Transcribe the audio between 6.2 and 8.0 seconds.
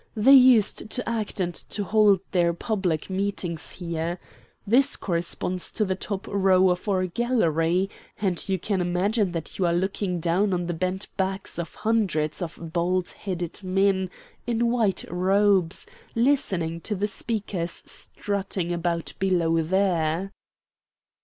row of our gallery,